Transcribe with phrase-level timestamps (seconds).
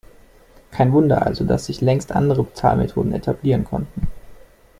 [0.71, 4.01] Kein Wunder also, dass sich längst andere Bezahlmethoden etablieren konnten.